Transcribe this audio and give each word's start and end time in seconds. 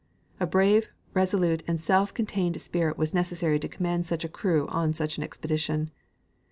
A 0.39 0.47
brave, 0.47 0.89
resolute 1.13 1.61
and 1.67 1.79
self 1.79 2.11
contained 2.11 2.59
spirit 2.59 2.97
was 2.97 3.13
necessary 3.13 3.59
to 3.59 3.67
command 3.67 4.07
such 4.07 4.25
a 4.25 4.29
crew 4.29 4.67
on 4.69 4.95
such 4.95 5.17
an 5.19 5.23
expedition. 5.23 5.91